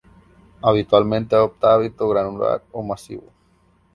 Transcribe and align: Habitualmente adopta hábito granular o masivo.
Habitualmente 0.63 1.35
adopta 1.35 1.75
hábito 1.75 2.09
granular 2.09 2.63
o 2.71 2.81
masivo. 2.81 3.29